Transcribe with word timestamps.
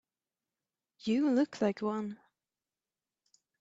You 1.01 1.29
look 1.29 1.61
like 1.61 1.83
one. 1.83 2.17